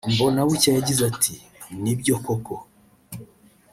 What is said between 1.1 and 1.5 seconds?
ati